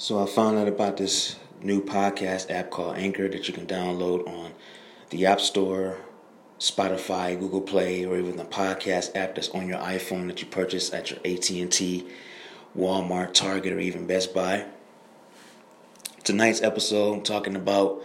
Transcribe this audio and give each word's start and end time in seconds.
So 0.00 0.22
I 0.22 0.24
found 0.24 0.56
out 0.56 0.66
about 0.66 0.96
this 0.96 1.36
new 1.60 1.84
podcast 1.84 2.50
app 2.50 2.70
called 2.70 2.96
Anchor 2.96 3.28
that 3.28 3.46
you 3.46 3.52
can 3.52 3.66
download 3.66 4.26
on 4.26 4.52
the 5.10 5.26
App 5.26 5.42
Store, 5.42 5.98
Spotify, 6.58 7.38
Google 7.38 7.60
Play, 7.60 8.06
or 8.06 8.16
even 8.16 8.36
the 8.36 8.46
podcast 8.46 9.14
app 9.14 9.34
that's 9.34 9.50
on 9.50 9.68
your 9.68 9.76
iPhone 9.76 10.28
that 10.28 10.40
you 10.40 10.46
purchase 10.46 10.90
at 10.94 11.10
your 11.10 11.18
AT&T, 11.18 12.06
Walmart, 12.74 13.34
Target, 13.34 13.74
or 13.74 13.78
even 13.78 14.06
Best 14.06 14.32
Buy. 14.32 14.64
Tonight's 16.24 16.62
episode, 16.62 17.12
I'm 17.12 17.22
talking 17.22 17.54
about 17.54 18.00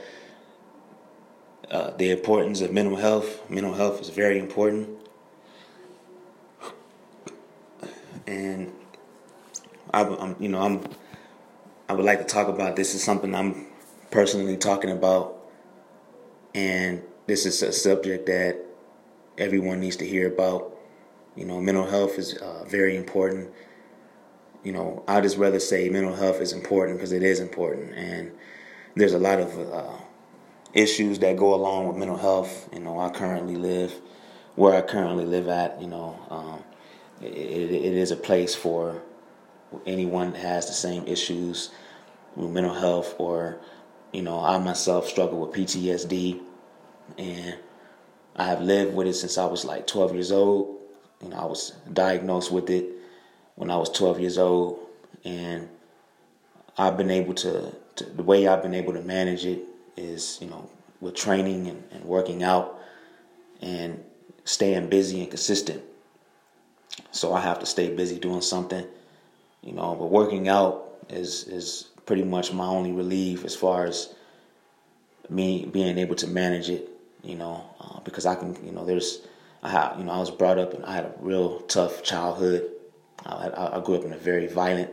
uh, 1.71 1.91
the 1.91 2.12
importance 2.12 2.59
of 2.59 2.73
mental 2.73 2.98
health. 2.98 3.50
Mental 3.50 3.73
health 3.73 4.02
is 4.02 4.09
very 4.09 4.38
important, 4.38 4.89
and 8.27 8.73
I, 9.93 10.02
am 10.02 10.36
you 10.41 10.50
know, 10.50 10.62
I'm 10.62 10.84
I 11.88 11.94
would 11.94 12.06
like 12.06 12.20
to 12.20 12.25
talk 12.25 12.48
about. 12.48 12.75
This 12.75 12.96
is 12.96 13.04
something 13.04 13.36
I'm 13.36 13.68
personally 14.10 14.57
talking 14.57 14.89
about, 14.89 15.38
and 16.56 17.04
this 17.28 17.46
is 17.46 17.62
a 17.62 17.71
subject 17.71 18.26
that 18.26 18.57
everyone 19.38 19.80
needs 19.82 19.96
to 19.98 20.06
hear 20.06 20.28
about. 20.28 20.76
You 21.36 21.46
know, 21.46 21.62
mental 21.62 21.86
health 21.86 22.18
is 22.18 22.38
uh, 22.38 22.66
very 22.68 22.96
important. 22.98 23.52
You 24.64 24.71
know, 24.71 25.04
I 25.07 25.21
just 25.21 25.38
rather 25.38 25.60
say 25.60 25.90
mental 25.90 26.16
health 26.16 26.42
is 26.42 26.54
important 26.54 26.98
because 26.98 27.12
it 27.12 27.21
is 27.21 27.40
important, 27.40 27.93
and 27.93 28.32
there's 28.96 29.14
a 29.14 29.20
lot 29.20 29.40
of 29.40 29.74
uh, 29.74 29.98
issues 30.74 31.20
that 31.20 31.38
go 31.38 31.54
along 31.54 31.88
with 31.88 31.98
mental 31.98 32.17
health. 32.17 32.67
You 32.73 32.80
know, 32.80 33.00
I 33.00 33.09
currently 33.09 33.58
live 33.58 33.94
where 34.56 34.73
I 34.73 34.81
currently 34.81 35.26
live 35.26 35.50
at. 35.50 35.80
You 35.80 35.88
know, 35.88 36.20
um, 36.31 36.64
it, 37.22 37.36
it 37.36 37.94
is 37.94 38.09
a 38.09 38.16
place 38.17 38.56
for 38.56 39.04
anyone 39.86 40.34
has 40.34 40.67
the 40.67 40.73
same 40.73 41.06
issues 41.08 41.72
with 42.36 42.52
mental 42.52 42.73
health 42.73 43.16
or 43.17 43.59
you 44.12 44.22
know 44.22 44.40
i 44.40 44.58
myself 44.58 45.08
struggle 45.08 45.40
with 45.40 45.52
ptsd 45.56 46.40
and 47.18 47.56
i 48.36 48.46
have 48.46 48.62
lived 48.62 48.94
with 48.96 49.08
it 49.08 49.14
since 49.14 49.38
i 49.38 49.46
was 49.46 49.66
like 49.66 49.88
12 49.88 50.14
years 50.14 50.31
old. 50.31 50.78
You 51.22 51.30
know 51.30 51.38
i 51.38 51.46
was 51.46 51.73
diagnosed 51.94 52.52
with 52.52 52.70
it 52.70 52.86
when 53.56 53.72
i 53.72 53.78
was 53.78 53.90
12 53.90 54.20
years 54.20 54.38
old. 54.38 54.80
And 55.23 55.70
i've 56.78 56.98
been 56.98 57.12
able 57.12 57.34
to, 57.36 57.73
to 57.96 58.03
the 58.03 58.23
way 58.23 58.48
i've 58.48 58.62
been 58.62 58.73
able 58.73 58.94
to 58.94 59.02
manage 59.02 59.46
it 59.46 59.62
is 59.98 60.38
you 60.42 60.48
know 60.48 60.70
with 61.00 61.16
training 61.16 61.68
and, 61.68 61.84
and 61.92 62.03
working 62.06 62.44
out 62.44 62.80
and 63.62 64.03
staying 64.44 64.90
busy 64.90 65.22
and 65.22 65.30
consistent. 65.30 65.81
So 67.12 67.34
i 67.34 67.40
have 67.40 67.59
to 67.59 67.66
stay 67.66 67.94
busy 67.96 68.20
doing 68.20 68.42
something 68.42 68.86
you 69.66 69.74
know. 69.74 69.96
But 70.00 70.06
working 70.12 70.48
out 70.48 70.96
is 71.10 71.44
is 71.48 71.90
pretty 72.06 72.24
much 72.24 72.54
my 72.54 72.66
only 72.66 72.92
relief 72.92 73.44
as 73.44 73.56
far 73.56 73.86
as 73.86 74.14
me 75.30 75.66
being 75.66 75.98
able 75.98 76.16
to 76.16 76.28
manage 76.28 76.70
it, 76.70 76.90
you 77.24 77.36
know, 77.36 77.64
uh, 77.82 78.00
because 78.02 78.26
I 78.26 78.36
can, 78.36 78.56
you 78.64 78.72
know, 78.72 78.86
there's, 78.86 79.22
I 79.64 79.70
have, 79.70 79.98
you 79.98 80.04
know, 80.04 80.12
I 80.12 80.20
was 80.20 80.32
brought 80.32 80.60
up 80.60 80.74
and 80.74 80.86
I 80.86 80.94
had 80.94 81.06
a 81.06 81.14
real 81.20 81.62
tough 81.62 82.04
childhood. 82.04 82.70
I, 83.26 83.48
I, 83.48 83.78
I 83.78 83.84
grew 83.84 83.96
up 83.96 84.04
in 84.04 84.14
a 84.14 84.18
very 84.18 84.48
violent, 84.48 84.92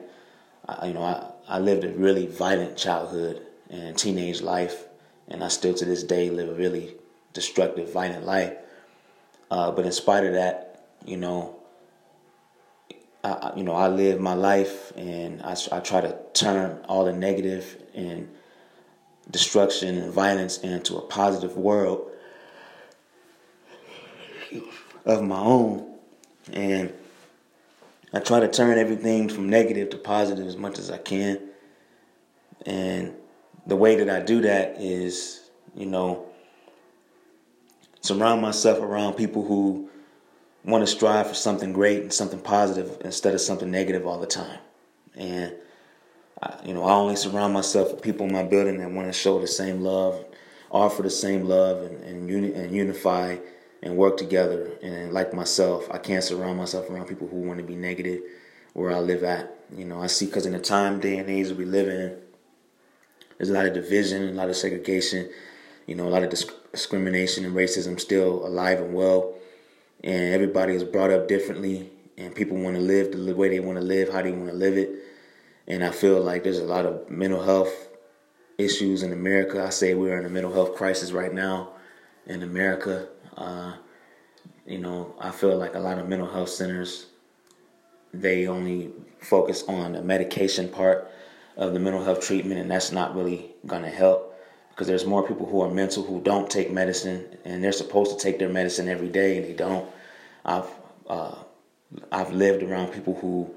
I, 0.66 0.86
you 0.86 0.94
know, 0.94 1.02
I, 1.02 1.26
I 1.48 1.58
lived 1.58 1.84
a 1.84 1.90
really 1.90 2.26
violent 2.26 2.76
childhood 2.76 3.46
and 3.68 3.96
teenage 3.96 4.40
life, 4.40 4.86
and 5.28 5.42
I 5.42 5.48
still 5.48 5.74
to 5.74 5.84
this 5.84 6.02
day 6.02 6.30
live 6.30 6.48
a 6.48 6.54
really 6.54 6.94
destructive, 7.32 7.92
violent 7.92 8.24
life. 8.24 8.54
Uh, 9.50 9.70
but 9.70 9.84
in 9.84 9.92
spite 9.92 10.24
of 10.24 10.32
that, 10.32 10.86
you 11.04 11.16
know, 11.16 11.61
I, 13.24 13.52
you 13.56 13.62
know, 13.62 13.74
I 13.74 13.88
live 13.88 14.20
my 14.20 14.34
life 14.34 14.92
and 14.96 15.42
I, 15.42 15.56
I 15.70 15.80
try 15.80 16.00
to 16.00 16.16
turn 16.34 16.84
all 16.88 17.04
the 17.04 17.12
negative 17.12 17.76
and 17.94 18.28
destruction 19.30 19.96
and 19.96 20.12
violence 20.12 20.58
into 20.58 20.96
a 20.96 21.02
positive 21.02 21.56
world 21.56 22.10
of 25.04 25.22
my 25.22 25.38
own. 25.38 25.94
And 26.52 26.92
I 28.12 28.18
try 28.18 28.40
to 28.40 28.48
turn 28.48 28.78
everything 28.78 29.28
from 29.28 29.48
negative 29.48 29.90
to 29.90 29.98
positive 29.98 30.46
as 30.46 30.56
much 30.56 30.78
as 30.78 30.90
I 30.90 30.98
can. 30.98 31.38
And 32.66 33.14
the 33.66 33.76
way 33.76 33.96
that 33.96 34.10
I 34.10 34.24
do 34.24 34.40
that 34.42 34.80
is, 34.80 35.48
you 35.76 35.86
know, 35.86 36.26
surround 38.00 38.42
myself 38.42 38.80
around 38.80 39.14
people 39.14 39.44
who 39.44 39.88
want 40.64 40.82
to 40.82 40.86
strive 40.86 41.26
for 41.26 41.34
something 41.34 41.72
great 41.72 42.02
and 42.02 42.12
something 42.12 42.38
positive 42.38 42.98
instead 43.04 43.34
of 43.34 43.40
something 43.40 43.70
negative 43.70 44.06
all 44.06 44.20
the 44.20 44.26
time. 44.26 44.58
And 45.16 45.54
I, 46.40 46.56
you 46.64 46.74
know, 46.74 46.84
I 46.84 46.92
only 46.92 47.16
surround 47.16 47.52
myself 47.52 47.92
with 47.92 48.02
people 48.02 48.26
in 48.26 48.32
my 48.32 48.44
building 48.44 48.78
that 48.78 48.90
want 48.90 49.08
to 49.08 49.12
show 49.12 49.40
the 49.40 49.46
same 49.46 49.82
love, 49.82 50.24
offer 50.70 51.02
the 51.02 51.10
same 51.10 51.44
love, 51.44 51.82
and 51.82 52.02
and, 52.04 52.28
uni- 52.28 52.54
and 52.54 52.74
unify 52.74 53.36
and 53.82 53.96
work 53.96 54.16
together. 54.16 54.70
And 54.82 55.12
like 55.12 55.34
myself, 55.34 55.88
I 55.90 55.98
can't 55.98 56.22
surround 56.22 56.58
myself 56.58 56.88
around 56.88 57.06
people 57.06 57.28
who 57.28 57.38
want 57.38 57.58
to 57.58 57.64
be 57.64 57.76
negative 57.76 58.20
where 58.72 58.92
I 58.92 59.00
live 59.00 59.24
at. 59.24 59.54
You 59.76 59.84
know, 59.84 60.00
I 60.00 60.06
see 60.06 60.26
because 60.26 60.46
in 60.46 60.52
the 60.52 60.60
time, 60.60 61.00
day, 61.00 61.18
and 61.18 61.28
age 61.28 61.50
we 61.50 61.64
live 61.64 61.88
in, 61.88 62.16
there's 63.36 63.50
a 63.50 63.54
lot 63.54 63.66
of 63.66 63.74
division, 63.74 64.28
a 64.28 64.32
lot 64.32 64.48
of 64.48 64.56
segregation, 64.56 65.28
you 65.86 65.96
know, 65.96 66.06
a 66.06 66.10
lot 66.10 66.22
of 66.22 66.30
disc- 66.30 66.52
discrimination 66.70 67.44
and 67.44 67.54
racism 67.54 67.98
still 67.98 68.46
alive 68.46 68.78
and 68.78 68.94
well 68.94 69.34
and 70.04 70.34
everybody 70.34 70.74
is 70.74 70.84
brought 70.84 71.10
up 71.10 71.28
differently 71.28 71.90
and 72.18 72.34
people 72.34 72.56
want 72.56 72.76
to 72.76 72.82
live 72.82 73.12
the 73.12 73.34
way 73.34 73.48
they 73.48 73.60
want 73.60 73.78
to 73.78 73.84
live 73.84 74.12
how 74.12 74.22
they 74.22 74.32
want 74.32 74.48
to 74.48 74.56
live 74.56 74.76
it. 74.76 74.90
And 75.66 75.84
i 75.84 75.90
feel 75.90 76.20
like 76.20 76.44
there's 76.44 76.58
a 76.58 76.64
lot 76.64 76.86
of 76.86 77.08
mental 77.10 77.42
health 77.42 77.88
issues 78.58 79.02
in 79.02 79.12
america. 79.12 79.64
I 79.64 79.70
say 79.70 79.94
we're 79.94 80.18
in 80.18 80.26
a 80.26 80.30
mental 80.30 80.52
health 80.52 80.74
crisis 80.74 81.12
right 81.12 81.32
now 81.32 81.70
in 82.26 82.42
america. 82.42 83.08
Uh, 83.36 83.74
you 84.66 84.78
know 84.78 85.14
i 85.18 85.30
feel 85.30 85.56
like 85.56 85.74
a 85.74 85.78
lot 85.78 85.98
of 85.98 86.08
mental 86.08 86.28
health 86.28 86.48
centers 86.48 87.06
they 88.14 88.46
only 88.46 88.90
focus 89.20 89.64
on 89.68 89.92
the 89.92 90.02
medication 90.02 90.68
part 90.68 91.10
of 91.56 91.72
the 91.72 91.80
mental 91.80 92.04
health 92.04 92.20
treatment 92.20 92.60
and 92.60 92.70
that's 92.70 92.92
not 92.92 93.14
really 93.14 93.50
going 93.66 93.82
to 93.82 93.90
help 93.90 94.31
because 94.72 94.86
there's 94.86 95.04
more 95.04 95.26
people 95.26 95.46
who 95.46 95.60
are 95.60 95.70
mental 95.70 96.02
who 96.02 96.20
don't 96.22 96.48
take 96.48 96.70
medicine 96.70 97.26
and 97.44 97.62
they're 97.62 97.72
supposed 97.72 98.18
to 98.18 98.22
take 98.22 98.38
their 98.38 98.48
medicine 98.48 98.88
every 98.88 99.08
day 99.08 99.36
and 99.36 99.46
they 99.46 99.52
don't. 99.52 99.88
I've 100.44 100.68
uh, 101.08 101.34
I've 102.10 102.32
lived 102.32 102.62
around 102.62 102.92
people 102.92 103.14
who 103.14 103.54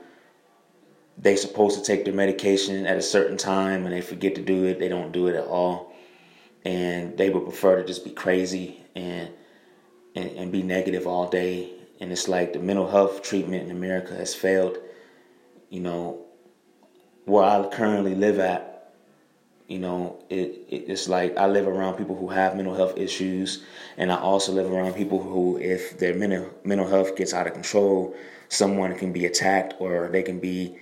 they 1.18 1.38
supposed 1.38 1.80
to 1.80 1.84
take 1.86 2.04
their 2.04 2.14
medication 2.14 2.86
at 2.86 2.98
a 2.98 3.02
certain 3.02 3.38
time 3.38 3.86
and 3.86 3.94
they 3.94 4.02
forget 4.02 4.36
to 4.36 4.42
do 4.42 4.66
it. 4.66 4.78
They 4.78 4.90
don't 4.90 5.14
do 5.14 5.28
it 5.28 5.36
at 5.36 5.48
all, 5.48 5.96
and 6.66 7.18
they 7.18 7.30
would 7.30 7.44
prefer 7.44 7.78
to 7.78 7.88
just 7.88 8.04
be 8.04 8.12
crazy 8.12 8.84
and 8.94 9.30
and, 10.16 10.32
and 10.32 10.52
be 10.52 10.64
negative 10.64 11.08
all 11.08 11.30
day. 11.30 11.72
And 12.02 12.12
it's 12.12 12.28
like 12.28 12.52
the 12.52 12.60
mental 12.60 12.90
health 12.90 13.24
treatment 13.24 13.64
in 13.64 13.72
America 13.72 14.14
has 14.16 14.36
failed. 14.36 14.78
You 15.70 15.80
know, 15.80 16.26
where 17.24 17.44
I 17.46 17.66
currently 17.70 18.16
live 18.16 18.38
at 18.40 18.75
you 19.68 19.80
know, 19.80 20.24
it, 20.30 20.66
it, 20.70 20.86
it's 20.88 21.10
like 21.10 21.38
I 21.38 21.48
live 21.48 21.68
around 21.68 21.96
people 21.96 22.16
who 22.16 22.30
have 22.30 22.56
mental 22.56 22.76
health 22.76 22.98
issues, 22.98 23.64
and 23.98 24.12
I 24.12 24.18
also 24.18 24.52
live 24.52 24.72
around 24.72 24.94
people 24.94 25.22
who, 25.22 25.58
if 25.58 25.98
their 25.98 26.14
mental 26.14 26.50
mental 26.64 26.88
health 26.88 27.16
gets 27.16 27.34
out 27.34 27.48
of 27.48 27.54
control, 27.54 28.16
someone 28.50 28.96
can 28.96 29.12
be 29.12 29.26
attacked, 29.26 29.74
or 29.80 30.10
they 30.12 30.22
can 30.22 30.40
be 30.40 30.78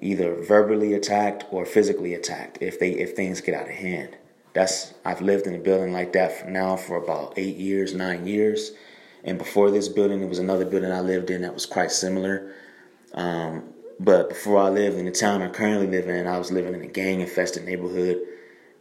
either 0.00 0.42
verbally 0.42 0.94
attacked 0.94 1.44
or 1.50 1.66
physically 1.66 2.14
attacked 2.14 2.58
if 2.60 2.80
they 2.80 2.92
if 2.92 3.14
things 3.14 3.40
get 3.40 3.54
out 3.54 3.68
of 3.68 3.74
hand. 3.74 4.16
That's 4.54 4.94
I've 5.04 5.20
lived 5.20 5.46
in 5.46 5.54
a 5.54 5.58
building 5.58 5.92
like 5.92 6.12
that 6.14 6.40
for 6.40 6.48
now 6.48 6.76
for 6.76 6.96
about 6.96 7.34
eight 7.36 7.56
years, 7.56 7.92
nine 7.92 8.26
years, 8.26 8.72
and 9.22 9.36
before 9.36 9.70
this 9.70 9.88
building, 9.88 10.20
there 10.20 10.28
was 10.28 10.38
another 10.38 10.64
building 10.64 10.92
I 10.92 11.00
lived 11.00 11.28
in 11.30 11.42
that 11.42 11.52
was 11.52 11.66
quite 11.66 11.90
similar. 11.90 12.54
Um, 13.12 13.73
but 14.00 14.28
before 14.28 14.58
I 14.58 14.68
lived 14.68 14.98
in 14.98 15.04
the 15.04 15.12
town 15.12 15.42
I 15.42 15.48
currently 15.48 15.86
live 15.86 16.08
in, 16.08 16.26
I 16.26 16.38
was 16.38 16.50
living 16.50 16.74
in 16.74 16.82
a 16.82 16.86
gang 16.86 17.20
infested 17.20 17.64
neighborhood, 17.64 18.18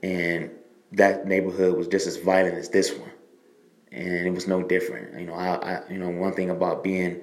and 0.01 0.51
that 0.93 1.27
neighborhood 1.27 1.77
was 1.77 1.88
just 1.88 2.07
as 2.07 2.17
violent 2.17 2.55
as 2.55 2.69
this 2.69 2.91
one, 2.91 3.11
and 3.91 4.27
it 4.27 4.31
was 4.31 4.47
no 4.47 4.63
different. 4.63 5.19
You 5.19 5.27
know, 5.27 5.33
I, 5.33 5.55
I 5.55 5.89
you 5.89 5.97
know 5.97 6.09
one 6.09 6.33
thing 6.33 6.49
about 6.49 6.83
being 6.83 7.21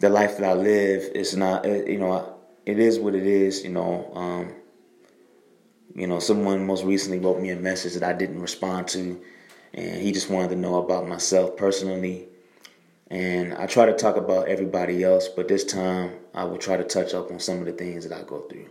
the 0.00 0.08
life 0.08 0.38
that 0.38 0.44
I 0.44 0.54
live 0.54 1.02
is 1.14 1.36
not 1.36 1.64
you 1.64 1.98
know 1.98 2.36
it 2.66 2.78
is 2.78 2.98
what 2.98 3.14
it 3.14 3.26
is. 3.26 3.62
You 3.64 3.70
know, 3.70 4.10
um, 4.14 4.54
you 5.94 6.06
know 6.06 6.18
someone 6.18 6.66
most 6.66 6.84
recently 6.84 7.18
wrote 7.18 7.40
me 7.40 7.50
a 7.50 7.56
message 7.56 7.94
that 7.94 8.02
I 8.02 8.12
didn't 8.12 8.40
respond 8.40 8.88
to, 8.88 9.20
and 9.74 10.02
he 10.02 10.12
just 10.12 10.30
wanted 10.30 10.50
to 10.50 10.56
know 10.56 10.82
about 10.82 11.06
myself 11.08 11.56
personally 11.56 12.28
and 13.10 13.54
I 13.54 13.66
try 13.66 13.86
to 13.86 13.94
talk 13.94 14.16
about 14.16 14.48
everybody 14.48 15.02
else, 15.02 15.28
but 15.28 15.48
this 15.48 15.64
time 15.64 16.12
I 16.34 16.44
will 16.44 16.58
try 16.58 16.76
to 16.76 16.84
touch 16.84 17.14
up 17.14 17.30
on 17.30 17.40
some 17.40 17.58
of 17.58 17.66
the 17.66 17.72
things 17.72 18.06
that 18.06 18.18
I 18.18 18.22
go 18.22 18.42
through. 18.42 18.68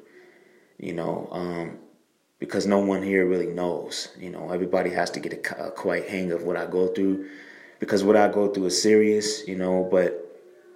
You 0.78 0.94
know, 0.94 1.28
um, 1.32 1.80
because 2.40 2.68
no 2.68 2.80
one 2.80 3.02
here 3.02 3.26
really 3.28 3.48
knows. 3.48 4.10
You 4.20 4.30
know, 4.30 4.52
everybody 4.52 4.92
has 4.92 5.10
to 5.12 5.20
get 5.20 5.34
a, 5.34 5.68
a 5.68 5.72
quite 5.72 6.08
hang 6.08 6.32
of 6.32 6.44
what 6.44 6.56
I 6.56 6.68
go 6.68 6.88
through, 6.88 7.30
because 7.80 8.04
what 8.04 8.16
I 8.16 8.28
go 8.28 8.48
through 8.50 8.68
is 8.68 8.82
serious. 8.82 9.48
You 9.48 9.56
know, 9.56 9.88
but 9.90 10.24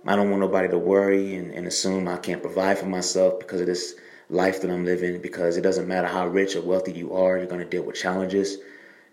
I 0.07 0.15
don't 0.15 0.31
want 0.31 0.41
nobody 0.41 0.67
to 0.69 0.79
worry 0.79 1.35
and, 1.35 1.51
and 1.51 1.67
assume 1.67 2.07
I 2.07 2.17
can't 2.17 2.41
provide 2.41 2.79
for 2.79 2.87
myself 2.87 3.37
because 3.37 3.61
of 3.61 3.67
this 3.67 3.93
life 4.31 4.61
that 4.61 4.71
I'm 4.71 4.85
living 4.85 5.21
because 5.21 5.57
it 5.57 5.61
doesn't 5.61 5.87
matter 5.87 6.07
how 6.07 6.25
rich 6.25 6.55
or 6.55 6.61
wealthy 6.61 6.93
you 6.93 7.13
are, 7.13 7.37
you're 7.37 7.45
going 7.45 7.61
to 7.61 7.69
deal 7.69 7.83
with 7.83 7.97
challenges. 7.97 8.57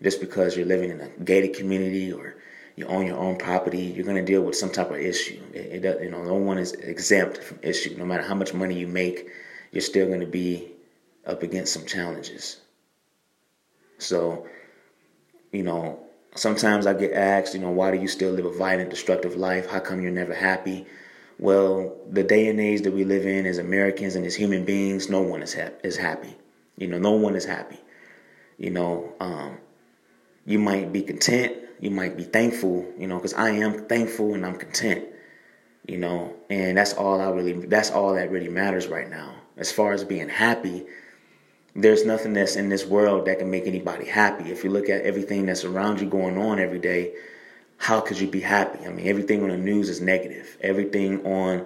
Just 0.01 0.21
because 0.21 0.55
you're 0.55 0.65
living 0.65 0.89
in 0.89 1.01
a 1.01 1.09
gated 1.23 1.55
community 1.55 2.11
or 2.11 2.35
you 2.79 2.87
own 2.87 3.05
your 3.05 3.17
own 3.17 3.35
property, 3.35 3.81
you're 3.81 4.05
going 4.05 4.15
to 4.15 4.23
deal 4.23 4.41
with 4.41 4.55
some 4.55 4.69
type 4.69 4.89
of 4.89 4.95
issue. 4.95 5.37
It, 5.53 5.83
it, 5.83 6.01
you 6.01 6.09
know, 6.09 6.23
no 6.23 6.35
one 6.35 6.57
is 6.57 6.71
exempt 6.71 7.43
from 7.43 7.59
issue. 7.61 7.93
No 7.97 8.05
matter 8.05 8.23
how 8.23 8.35
much 8.35 8.53
money 8.53 8.79
you 8.79 8.87
make, 8.87 9.27
you're 9.73 9.81
still 9.81 10.07
going 10.07 10.21
to 10.21 10.25
be 10.25 10.71
up 11.25 11.43
against 11.43 11.73
some 11.73 11.85
challenges. 11.85 12.55
So, 13.97 14.47
you 15.51 15.63
know, 15.63 15.99
sometimes 16.35 16.87
I 16.87 16.93
get 16.93 17.11
asked, 17.11 17.53
you 17.53 17.59
know, 17.59 17.69
why 17.69 17.91
do 17.91 17.97
you 17.97 18.07
still 18.07 18.31
live 18.31 18.45
a 18.45 18.57
violent, 18.57 18.91
destructive 18.91 19.35
life? 19.35 19.69
How 19.69 19.81
come 19.81 19.99
you're 20.01 20.11
never 20.11 20.33
happy? 20.33 20.85
Well, 21.37 21.97
the 22.09 22.23
day 22.23 22.47
and 22.47 22.61
age 22.61 22.83
that 22.83 22.93
we 22.93 23.03
live 23.03 23.25
in 23.25 23.45
as 23.45 23.57
Americans 23.57 24.15
and 24.15 24.25
as 24.25 24.35
human 24.35 24.63
beings, 24.63 25.09
no 25.09 25.21
one 25.21 25.41
is, 25.41 25.53
ha- 25.53 25.75
is 25.83 25.97
happy. 25.97 26.33
You 26.77 26.87
know, 26.87 26.97
no 26.97 27.11
one 27.11 27.35
is 27.35 27.43
happy. 27.43 27.79
You 28.57 28.69
know, 28.69 29.13
um, 29.19 29.57
you 30.45 30.59
might 30.59 30.91
be 30.91 31.01
content, 31.01 31.55
you 31.79 31.91
might 31.91 32.17
be 32.17 32.23
thankful, 32.23 32.85
you 32.97 33.07
know, 33.07 33.17
because 33.17 33.33
I 33.33 33.51
am 33.51 33.87
thankful 33.87 34.33
and 34.33 34.45
I'm 34.45 34.57
content, 34.57 35.05
you 35.87 35.97
know, 35.97 36.35
and 36.49 36.77
that's 36.77 36.93
all 36.93 37.21
I 37.21 37.29
really, 37.29 37.53
that's 37.67 37.91
all 37.91 38.13
that 38.15 38.31
really 38.31 38.49
matters 38.49 38.87
right 38.87 39.09
now. 39.09 39.35
As 39.57 39.71
far 39.71 39.93
as 39.93 40.03
being 40.03 40.29
happy, 40.29 40.85
there's 41.75 42.05
nothing 42.05 42.33
that's 42.33 42.55
in 42.55 42.69
this 42.69 42.85
world 42.85 43.25
that 43.25 43.39
can 43.39 43.49
make 43.49 43.67
anybody 43.67 44.05
happy. 44.05 44.51
If 44.51 44.63
you 44.63 44.69
look 44.69 44.89
at 44.89 45.01
everything 45.01 45.45
that's 45.45 45.63
around 45.63 46.01
you 46.01 46.07
going 46.07 46.37
on 46.37 46.59
every 46.59 46.79
day, 46.79 47.13
how 47.77 48.01
could 48.01 48.19
you 48.19 48.27
be 48.27 48.41
happy? 48.41 48.85
I 48.85 48.89
mean, 48.89 49.07
everything 49.07 49.41
on 49.43 49.49
the 49.49 49.57
news 49.57 49.89
is 49.89 50.01
negative. 50.01 50.57
Everything 50.61 51.25
on 51.25 51.65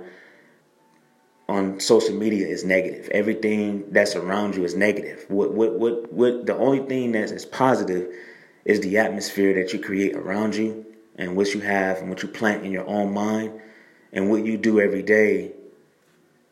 on 1.49 1.79
social 1.79 2.15
media 2.15 2.47
is 2.47 2.63
negative. 2.63 3.09
Everything 3.09 3.91
that's 3.91 4.15
around 4.15 4.55
you 4.55 4.63
is 4.63 4.75
negative. 4.75 5.25
What 5.27 5.53
what 5.53 5.73
what 5.79 6.13
what 6.13 6.45
the 6.45 6.55
only 6.55 6.79
thing 6.87 7.13
that 7.13 7.31
is 7.31 7.45
positive 7.45 8.13
is 8.65 8.79
the 8.81 8.97
atmosphere 8.97 9.53
that 9.53 9.73
you 9.73 9.79
create 9.79 10.15
around 10.15 10.55
you 10.55 10.85
and 11.15 11.35
what 11.35 11.53
you 11.53 11.59
have 11.59 11.97
and 11.97 12.09
what 12.09 12.23
you 12.23 12.29
plant 12.29 12.65
in 12.65 12.71
your 12.71 12.87
own 12.87 13.13
mind 13.13 13.59
and 14.11 14.29
what 14.29 14.45
you 14.45 14.57
do 14.57 14.79
every 14.79 15.03
day, 15.03 15.51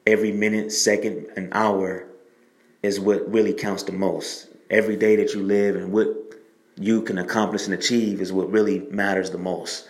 every 0.06 0.32
minute, 0.32 0.72
second, 0.72 1.28
and 1.36 1.50
hour 1.54 2.08
is 2.84 3.00
what 3.00 3.32
really 3.32 3.54
counts 3.54 3.84
the 3.84 3.92
most. 3.92 4.48
Every 4.70 4.96
day 4.96 5.16
that 5.18 5.34
you 5.34 5.44
live 5.44 5.76
and 5.76 5.92
what 5.92 6.08
you 6.78 7.02
can 7.02 7.18
accomplish 7.18 7.66
and 7.66 7.74
achieve 7.74 8.22
is 8.22 8.34
what 8.34 8.50
really 8.50 8.80
matters 8.80 9.30
the 9.30 9.38
most. 9.38 9.88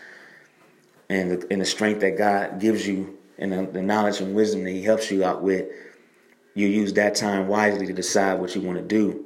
And 1.10 1.32
the, 1.32 1.48
and 1.52 1.62
the 1.62 1.66
strength 1.66 2.02
that 2.02 2.18
God 2.18 2.60
gives 2.60 2.88
you 2.88 3.18
and 3.38 3.52
the, 3.52 3.66
the 3.72 3.82
knowledge 3.82 4.22
and 4.22 4.36
wisdom 4.36 4.64
that 4.64 4.72
He 4.72 4.84
helps 4.84 5.10
you 5.10 5.24
out 5.24 5.42
with, 5.42 5.68
you 6.54 6.68
use 6.68 6.94
that 6.94 7.16
time 7.16 7.48
wisely 7.48 7.88
to 7.88 7.94
decide 7.94 8.40
what 8.40 8.56
you 8.56 8.62
want 8.62 8.78
to 8.78 8.84
do. 8.84 9.26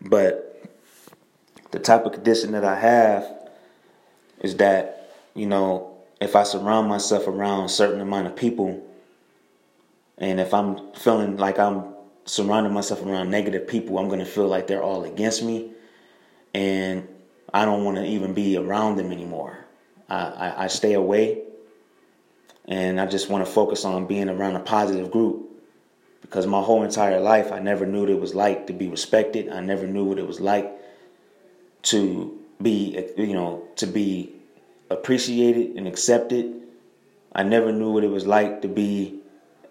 But 0.00 0.53
the 1.74 1.80
type 1.80 2.06
of 2.06 2.12
condition 2.12 2.52
that 2.52 2.64
I 2.64 2.76
have 2.76 3.28
is 4.40 4.58
that, 4.58 5.10
you 5.34 5.46
know, 5.46 5.96
if 6.20 6.36
I 6.36 6.44
surround 6.44 6.88
myself 6.88 7.26
around 7.26 7.64
a 7.64 7.68
certain 7.68 8.00
amount 8.00 8.28
of 8.28 8.36
people, 8.36 8.80
and 10.16 10.38
if 10.38 10.54
I'm 10.54 10.92
feeling 10.92 11.36
like 11.36 11.58
I'm 11.58 11.86
surrounding 12.26 12.72
myself 12.72 13.04
around 13.04 13.28
negative 13.28 13.66
people, 13.66 13.98
I'm 13.98 14.06
going 14.06 14.20
to 14.20 14.24
feel 14.24 14.46
like 14.46 14.68
they're 14.68 14.84
all 14.84 15.02
against 15.02 15.42
me. 15.42 15.72
And 16.54 17.08
I 17.52 17.64
don't 17.64 17.82
want 17.82 17.96
to 17.96 18.06
even 18.06 18.34
be 18.34 18.56
around 18.56 18.94
them 18.94 19.10
anymore. 19.10 19.58
I, 20.08 20.26
I, 20.26 20.64
I 20.64 20.66
stay 20.68 20.92
away 20.92 21.42
and 22.66 23.00
I 23.00 23.06
just 23.06 23.28
want 23.28 23.44
to 23.44 23.50
focus 23.50 23.84
on 23.84 24.06
being 24.06 24.28
around 24.28 24.54
a 24.54 24.60
positive 24.60 25.10
group 25.10 25.50
because 26.22 26.46
my 26.46 26.60
whole 26.60 26.84
entire 26.84 27.18
life 27.18 27.50
I 27.50 27.58
never 27.58 27.84
knew 27.84 28.02
what 28.02 28.10
it 28.10 28.20
was 28.20 28.32
like 28.32 28.68
to 28.68 28.72
be 28.72 28.86
respected. 28.86 29.48
I 29.48 29.58
never 29.58 29.88
knew 29.88 30.04
what 30.04 30.20
it 30.20 30.26
was 30.26 30.40
like 30.40 30.72
to 31.84 32.38
be, 32.60 33.12
you 33.16 33.34
know, 33.34 33.66
to 33.76 33.86
be 33.86 34.34
appreciated 34.90 35.76
and 35.76 35.86
accepted. 35.86 36.62
I 37.32 37.42
never 37.42 37.72
knew 37.72 37.92
what 37.92 38.04
it 38.04 38.10
was 38.10 38.26
like 38.26 38.62
to 38.62 38.68
be 38.68 39.20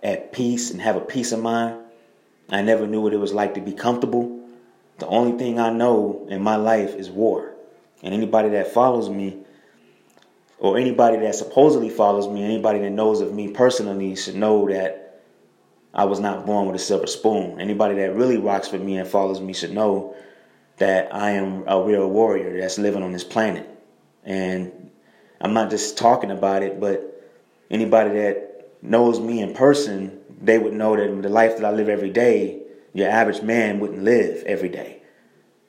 at 0.02 0.34
peace 0.34 0.72
and 0.72 0.82
have 0.82 0.96
a 0.96 1.02
peace 1.02 1.32
of 1.32 1.42
mind. 1.42 1.80
I 2.50 2.62
never 2.62 2.86
knew 2.86 3.02
what 3.02 3.14
it 3.14 3.18
was 3.18 3.34
like 3.34 3.54
to 3.54 3.62
be 3.62 3.74
comfortable. 3.74 4.42
The 5.00 5.08
only 5.08 5.38
thing 5.38 5.60
I 5.60 5.72
know 5.72 6.28
in 6.30 6.42
my 6.42 6.58
life 6.58 6.94
is 6.96 7.10
war. 7.10 7.54
And 8.02 8.14
anybody 8.14 8.50
that 8.50 8.74
follows 8.74 9.10
me, 9.10 9.40
or 10.60 10.78
anybody 10.78 11.18
that 11.18 11.36
supposedly 11.36 11.90
follows 11.90 12.28
me, 12.28 12.44
anybody 12.44 12.80
that 12.80 12.92
knows 12.92 13.22
of 13.22 13.34
me 13.34 13.50
personally, 13.50 14.16
should 14.16 14.36
know 14.36 14.68
that 14.70 15.22
I 15.94 16.06
was 16.06 16.20
not 16.20 16.46
born 16.46 16.68
with 16.68 16.76
a 16.76 16.80
silver 16.80 17.08
spoon. 17.08 17.62
Anybody 17.62 17.96
that 17.96 18.16
really 18.16 18.38
rocks 18.38 18.72
with 18.72 18.82
me 18.82 18.98
and 18.98 19.08
follows 19.08 19.40
me 19.40 19.54
should 19.54 19.74
know 19.74 20.16
that 20.84 21.16
I 21.16 21.32
am 21.32 21.64
a 21.66 21.82
real 21.82 22.10
warrior 22.10 22.60
that's 22.60 22.78
living 22.78 23.04
on 23.04 23.14
this 23.14 23.24
planet. 23.24 23.70
And 24.26 24.92
I'm 25.40 25.54
not 25.54 25.70
just 25.70 25.98
talking 25.98 26.30
about 26.30 26.62
it, 26.62 26.82
but 26.82 27.24
anybody 27.72 28.10
that 28.20 28.68
knows 28.82 29.18
me 29.18 29.40
in 29.40 29.54
person 29.54 30.20
they 30.42 30.60
would 30.60 30.74
know 30.74 30.98
that 30.98 31.22
the 31.22 31.30
life 31.30 31.56
that 31.56 31.64
I 31.64 31.72
live 31.72 31.88
every 31.88 32.10
day, 32.10 32.62
your 32.94 33.10
average 33.10 33.42
man 33.42 33.80
wouldn't 33.80 34.04
live 34.04 34.44
every 34.44 34.68
day. 34.68 35.02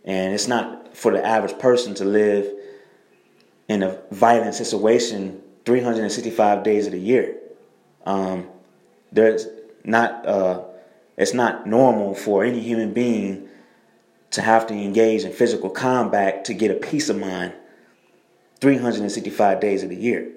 And 0.04 0.34
it's 0.34 0.48
not 0.48 0.96
for 0.96 1.12
the 1.12 1.24
average 1.24 1.60
person 1.60 1.94
to 1.94 2.04
live 2.04 2.52
in 3.68 3.84
a 3.84 4.00
violent 4.10 4.56
situation 4.56 5.40
365 5.64 6.64
days 6.64 6.86
of 6.86 6.92
the 6.92 6.98
year. 6.98 7.38
Um, 8.04 8.48
there's 9.12 9.46
not 9.84 10.26
uh, 10.26 10.64
it's 11.16 11.34
not 11.34 11.68
normal 11.68 12.16
for 12.16 12.44
any 12.44 12.58
human 12.58 12.92
being 12.92 13.48
to 14.34 14.42
have 14.42 14.66
to 14.66 14.74
engage 14.74 15.24
in 15.24 15.32
physical 15.32 15.70
combat 15.70 16.44
to 16.46 16.54
get 16.54 16.70
a 16.70 16.74
peace 16.74 17.08
of 17.08 17.18
mind 17.18 17.52
365 18.60 19.60
days 19.60 19.82
of 19.82 19.90
the 19.90 19.96
year. 19.96 20.30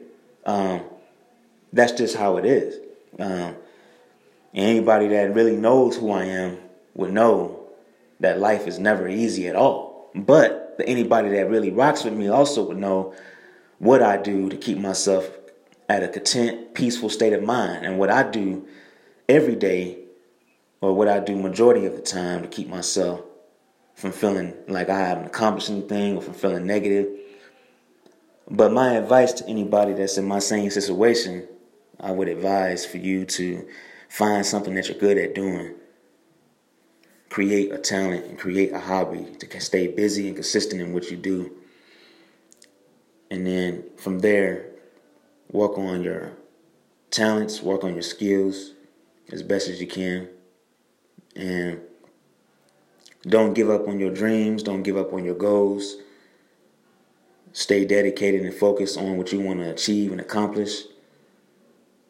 Um, 0.46 0.82
that's 1.74 1.94
just 1.94 2.16
how 2.16 2.38
it 2.38 2.46
is. 2.46 2.80
Um, 3.20 3.56
anybody 4.54 5.08
that 5.10 5.34
really 5.34 5.56
knows 5.56 5.98
who 5.98 6.12
I 6.12 6.26
am 6.26 6.58
would 6.94 7.12
know 7.12 7.68
that 8.20 8.40
life 8.40 8.68
is 8.68 8.80
never 8.80 9.08
easy 9.08 9.48
at 9.48 9.56
all. 9.56 10.10
But 10.14 10.80
anybody 10.86 11.30
that 11.30 11.50
really 11.50 11.72
rocks 11.72 12.04
with 12.04 12.14
me 12.14 12.28
also 12.28 12.68
would 12.68 12.78
know 12.78 13.16
what 13.80 14.02
I 14.02 14.18
do 14.18 14.50
to 14.50 14.58
keep 14.58 14.78
myself 14.78 15.30
at 15.90 16.04
a 16.04 16.08
content, 16.08 16.74
peaceful 16.74 17.10
state 17.10 17.34
of 17.34 17.44
mind, 17.44 17.86
and 17.86 17.98
what 17.98 18.10
I 18.10 18.24
do 18.24 18.68
every 19.30 19.56
day, 19.56 20.00
or 20.82 20.94
what 20.94 21.08
I 21.08 21.20
do 21.20 21.36
majority 21.36 21.86
of 21.86 21.96
the 21.96 22.02
time 22.02 22.42
to 22.42 22.48
keep 22.48 22.68
myself 22.68 23.22
from 23.98 24.14
feeling 24.14 24.54
like 24.70 24.90
I 24.90 25.00
haven't 25.00 25.26
accomplished 25.26 25.70
anything 25.70 26.16
or 26.16 26.22
from 26.22 26.34
feeling 26.34 26.66
negative. 26.66 27.10
But 28.50 28.72
my 28.72 28.94
advice 28.94 29.34
to 29.34 29.48
anybody 29.48 29.92
that's 29.92 30.18
in 30.18 30.26
my 30.26 30.40
same 30.40 30.70
situation, 30.70 31.46
I 32.00 32.12
would 32.12 32.30
advise 32.30 32.86
for 32.86 32.98
you 32.98 33.26
to 33.26 33.68
Find 34.10 34.46
something 34.46 34.74
that 34.76 34.88
you're 34.88 34.98
good 34.98 35.18
at 35.18 35.36
doing. 35.36 35.74
Create 37.30 37.72
a 37.72 37.78
talent 37.78 38.26
and 38.26 38.40
create 38.40 38.72
a 38.72 38.80
hobby 38.80 39.26
to 39.40 39.60
stay 39.60 39.88
busy 39.88 40.28
and 40.28 40.36
consistent 40.36 40.82
in 40.82 40.94
what 40.94 41.12
you 41.12 41.18
do. 41.18 41.52
And 43.30 43.46
then 43.46 43.84
from 43.98 44.20
there, 44.20 44.72
work 45.52 45.78
on 45.78 46.04
your 46.04 46.32
talents, 47.12 47.62
work 47.62 47.84
on 47.84 47.94
your 47.94 48.02
skills 48.02 48.72
as 49.32 49.44
best 49.44 49.68
as 49.68 49.82
you 49.82 49.88
can. 49.88 50.30
And 51.36 51.82
don't 53.28 53.54
give 53.54 53.70
up 53.70 53.88
on 53.88 54.00
your 54.00 54.12
dreams, 54.12 54.64
don't 54.64 54.84
give 54.84 54.98
up 54.98 55.14
on 55.14 55.24
your 55.24 55.36
goals. 55.36 55.98
Stay 57.54 57.86
dedicated 57.86 58.42
and 58.42 58.54
focused 58.54 58.98
on 58.98 59.18
what 59.18 59.32
you 59.32 59.40
want 59.40 59.60
to 59.60 59.70
achieve 59.70 60.12
and 60.12 60.22
accomplish 60.22 60.84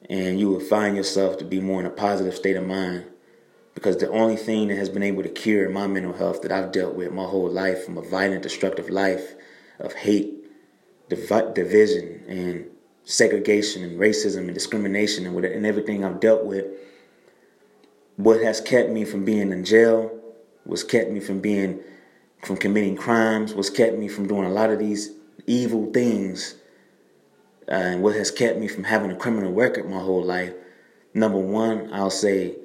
and 0.09 0.39
you 0.39 0.49
will 0.49 0.59
find 0.59 0.95
yourself 0.95 1.37
to 1.37 1.45
be 1.45 1.59
more 1.59 1.79
in 1.79 1.85
a 1.85 1.91
positive 1.91 2.35
state 2.35 2.55
of 2.55 2.65
mind 2.65 3.05
because 3.73 3.97
the 3.97 4.09
only 4.09 4.35
thing 4.35 4.69
that 4.69 4.77
has 4.77 4.89
been 4.89 5.03
able 5.03 5.21
to 5.23 5.29
cure 5.29 5.69
my 5.69 5.85
mental 5.85 6.13
health 6.13 6.41
that 6.41 6.51
I've 6.51 6.71
dealt 6.71 6.95
with 6.95 7.11
my 7.11 7.25
whole 7.25 7.49
life 7.49 7.85
from 7.85 7.97
a 7.97 8.01
violent, 8.01 8.43
destructive 8.43 8.89
life 8.89 9.35
of 9.79 9.93
hate, 9.93 10.33
div- 11.09 11.53
division, 11.53 12.23
and 12.27 12.65
segregation, 13.03 13.83
and 13.83 13.99
racism, 13.99 14.39
and 14.39 14.53
discrimination, 14.53 15.27
and, 15.27 15.45
and 15.45 15.65
everything 15.65 16.03
I've 16.03 16.19
dealt 16.19 16.43
with, 16.43 16.65
what 18.15 18.41
has 18.41 18.61
kept 18.61 18.89
me 18.89 19.05
from 19.05 19.23
being 19.23 19.51
in 19.51 19.63
jail, 19.63 20.11
what's 20.67 20.83
kept 20.83 21.09
me 21.09 21.19
from 21.19 21.39
being 21.39 21.79
from 22.43 22.57
committing 22.57 22.95
crimes, 22.95 23.53
what's 23.55 23.69
kept 23.69 23.97
me 23.97 24.07
from 24.07 24.27
doing 24.27 24.45
a 24.45 24.51
lot 24.51 24.69
of 24.69 24.77
these 24.77 25.11
evil 25.47 25.91
things 25.91 26.55
uh, 27.67 27.73
and 27.73 28.03
what 28.03 28.15
has 28.15 28.29
kept 28.29 28.59
me 28.59 28.67
from 28.67 28.83
having 28.83 29.09
a 29.09 29.15
criminal 29.15 29.51
record 29.51 29.89
my 29.89 29.99
whole 29.99 30.23
life, 30.23 30.53
number 31.13 31.39
one, 31.39 31.91
I'll 31.91 32.09
say 32.09 32.55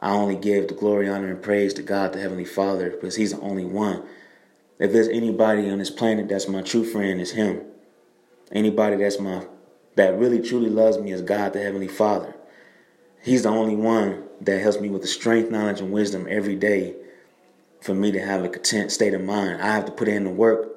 I 0.00 0.12
only 0.12 0.36
give 0.36 0.68
the 0.68 0.74
glory, 0.74 1.08
honor, 1.08 1.28
and 1.28 1.42
praise 1.42 1.74
to 1.74 1.82
God, 1.82 2.12
the 2.12 2.20
Heavenly 2.20 2.44
Father, 2.44 2.90
because 2.90 3.16
He's 3.16 3.32
the 3.32 3.40
only 3.40 3.66
one. 3.66 4.02
If 4.78 4.92
there's 4.92 5.08
anybody 5.08 5.68
on 5.68 5.78
this 5.78 5.90
planet 5.90 6.28
that's 6.28 6.48
my 6.48 6.62
true 6.62 6.84
friend, 6.84 7.20
it's 7.20 7.32
Him. 7.32 7.60
Anybody 8.50 8.96
that's 8.96 9.20
my 9.20 9.46
that 9.96 10.16
really 10.16 10.40
truly 10.40 10.70
loves 10.70 10.98
me 10.98 11.12
is 11.12 11.20
God, 11.20 11.52
the 11.52 11.62
Heavenly 11.62 11.88
Father. 11.88 12.34
He's 13.22 13.42
the 13.42 13.50
only 13.50 13.76
one 13.76 14.24
that 14.40 14.62
helps 14.62 14.80
me 14.80 14.88
with 14.88 15.02
the 15.02 15.08
strength, 15.08 15.50
knowledge, 15.50 15.80
and 15.80 15.92
wisdom 15.92 16.26
every 16.30 16.56
day 16.56 16.94
for 17.80 17.94
me 17.94 18.12
to 18.12 18.20
have 18.20 18.44
a 18.44 18.48
content 18.48 18.92
state 18.92 19.14
of 19.14 19.22
mind. 19.22 19.62
I 19.62 19.74
have 19.74 19.86
to 19.86 19.92
put 19.92 20.08
in 20.08 20.24
the 20.24 20.30
work 20.30 20.68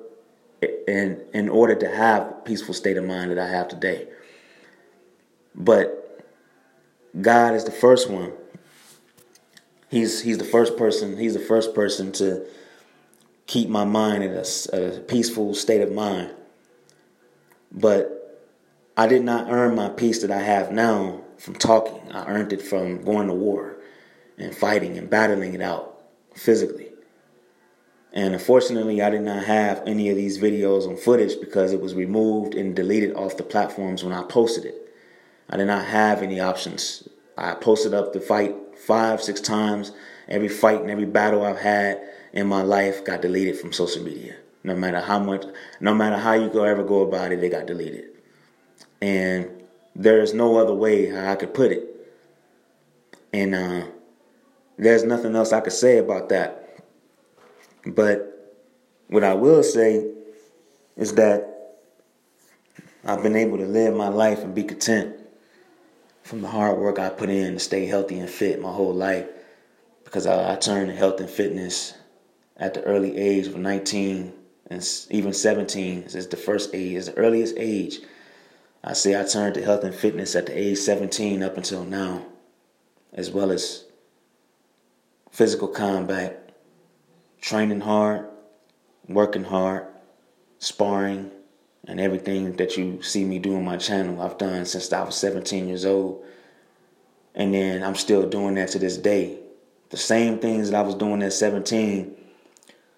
in 0.87 1.21
in 1.33 1.49
order 1.49 1.75
to 1.75 1.89
have 1.89 2.23
a 2.23 2.31
peaceful 2.45 2.73
state 2.73 2.97
of 2.97 3.03
mind 3.03 3.31
that 3.31 3.39
I 3.39 3.47
have 3.47 3.67
today. 3.67 4.07
But 5.55 5.99
God 7.19 7.53
is 7.53 7.63
the 7.63 7.71
first 7.71 8.09
one. 8.09 8.31
He's 9.89 10.21
he's 10.21 10.37
the 10.37 10.45
first 10.45 10.77
person. 10.77 11.17
He's 11.17 11.33
the 11.33 11.39
first 11.39 11.75
person 11.75 12.11
to 12.13 12.45
keep 13.45 13.69
my 13.69 13.83
mind 13.83 14.23
in 14.23 14.31
a, 14.31 14.45
a 14.77 14.99
peaceful 15.01 15.53
state 15.53 15.81
of 15.81 15.91
mind. 15.91 16.31
But 17.71 18.23
I 18.95 19.07
did 19.07 19.23
not 19.23 19.49
earn 19.49 19.75
my 19.75 19.89
peace 19.89 20.21
that 20.21 20.31
I 20.31 20.41
have 20.41 20.71
now 20.71 21.21
from 21.37 21.55
talking. 21.55 22.11
I 22.11 22.25
earned 22.27 22.53
it 22.53 22.61
from 22.61 23.03
going 23.03 23.27
to 23.27 23.33
war 23.33 23.77
and 24.37 24.55
fighting 24.55 24.97
and 24.97 25.09
battling 25.09 25.53
it 25.53 25.61
out 25.61 26.01
physically. 26.35 26.92
And 28.13 28.35
unfortunately, 28.35 29.01
I 29.01 29.09
did 29.09 29.23
not 29.23 29.43
have 29.45 29.81
any 29.87 30.09
of 30.09 30.15
these 30.15 30.37
videos 30.37 30.87
on 30.87 30.97
footage 30.97 31.39
because 31.39 31.73
it 31.73 31.81
was 31.81 31.95
removed 31.95 32.53
and 32.53 32.75
deleted 32.75 33.15
off 33.15 33.37
the 33.37 33.43
platforms 33.43 34.03
when 34.03 34.13
I 34.13 34.23
posted 34.23 34.65
it. 34.65 34.75
I 35.49 35.57
did 35.57 35.65
not 35.65 35.85
have 35.85 36.21
any 36.21 36.39
options. 36.39 37.07
I 37.37 37.55
posted 37.55 37.93
up 37.93 38.13
the 38.13 38.19
fight 38.19 38.55
five, 38.77 39.21
six 39.21 39.41
times. 39.41 39.91
Every 40.27 40.47
fight 40.47 40.81
and 40.81 40.91
every 40.91 41.05
battle 41.05 41.43
I've 41.43 41.59
had 41.59 42.01
in 42.33 42.47
my 42.47 42.61
life 42.61 43.03
got 43.03 43.21
deleted 43.21 43.57
from 43.59 43.73
social 43.73 44.03
media. 44.03 44.35
No 44.63 44.75
matter 44.75 45.01
how 45.01 45.19
much, 45.19 45.45
no 45.81 45.93
matter 45.93 46.17
how 46.17 46.33
you 46.33 46.49
go 46.49 46.63
ever 46.63 46.83
go 46.83 47.01
about 47.01 47.31
it, 47.31 47.41
they 47.41 47.49
got 47.49 47.65
deleted. 47.65 48.05
And 49.01 49.49
there's 49.95 50.33
no 50.33 50.57
other 50.57 50.73
way 50.73 51.17
I 51.17 51.35
could 51.35 51.53
put 51.53 51.71
it. 51.71 51.89
And 53.33 53.55
uh, 53.55 53.87
there's 54.77 55.03
nothing 55.03 55.35
else 55.35 55.51
I 55.51 55.61
could 55.61 55.73
say 55.73 55.97
about 55.97 56.29
that. 56.29 56.62
But 57.85 58.29
what 59.07 59.23
I 59.23 59.33
will 59.33 59.63
say 59.63 60.09
is 60.95 61.15
that 61.15 61.49
I've 63.05 63.23
been 63.23 63.35
able 63.35 63.57
to 63.57 63.65
live 63.65 63.93
my 63.95 64.07
life 64.07 64.39
and 64.39 64.55
be 64.55 64.63
content 64.63 65.15
from 66.23 66.41
the 66.41 66.47
hard 66.47 66.79
work 66.79 66.99
I 66.99 67.09
put 67.09 67.29
in 67.29 67.53
to 67.53 67.59
stay 67.59 67.85
healthy 67.85 68.19
and 68.19 68.29
fit 68.29 68.61
my 68.61 68.71
whole 68.71 68.93
life. 68.93 69.27
Because 70.05 70.25
I, 70.25 70.53
I 70.53 70.55
turned 70.55 70.89
to 70.89 70.95
health 70.95 71.19
and 71.19 71.29
fitness 71.29 71.93
at 72.55 72.73
the 72.73 72.83
early 72.83 73.17
age 73.17 73.47
of 73.47 73.57
19 73.57 74.33
and 74.67 75.05
even 75.09 75.33
17 75.33 76.03
is 76.03 76.27
the 76.27 76.37
first 76.37 76.73
age, 76.73 76.93
is 76.93 77.07
the 77.07 77.17
earliest 77.17 77.55
age. 77.57 77.99
I 78.83 78.93
say 78.93 79.19
I 79.19 79.23
turned 79.25 79.55
to 79.55 79.63
health 79.63 79.83
and 79.83 79.93
fitness 79.93 80.35
at 80.35 80.45
the 80.45 80.57
age 80.57 80.77
17 80.77 81.43
up 81.43 81.57
until 81.57 81.83
now, 81.83 82.25
as 83.13 83.29
well 83.29 83.51
as 83.51 83.85
physical 85.31 85.67
combat 85.67 86.42
training 87.43 87.81
hard, 87.81 88.25
working 89.09 89.43
hard, 89.43 89.85
sparring, 90.59 91.29
and 91.85 91.99
everything 91.99 92.55
that 92.55 92.77
you 92.77 93.01
see 93.03 93.25
me 93.25 93.37
do 93.37 93.57
on 93.57 93.65
my 93.65 93.75
channel, 93.75 94.21
I've 94.21 94.37
done 94.37 94.65
since 94.65 94.93
I 94.93 95.03
was 95.03 95.17
17 95.17 95.67
years 95.67 95.85
old. 95.85 96.23
And 97.35 97.53
then 97.53 97.83
I'm 97.83 97.95
still 97.95 98.29
doing 98.29 98.55
that 98.55 98.69
to 98.69 98.79
this 98.79 98.97
day. 98.97 99.39
The 99.89 99.97
same 99.97 100.39
things 100.39 100.69
that 100.69 100.77
I 100.77 100.83
was 100.83 100.95
doing 100.95 101.21
at 101.21 101.33
17, 101.33 102.15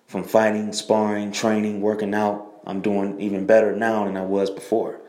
from 0.06 0.24
fighting, 0.24 0.72
sparring, 0.74 1.32
training, 1.32 1.82
working 1.82 2.14
out, 2.14 2.62
I'm 2.68 2.82
doing 2.82 3.20
even 3.20 3.48
better 3.48 3.76
now 3.76 4.06
than 4.06 4.16
I 4.16 4.22
was 4.22 4.52
before. 4.52 5.02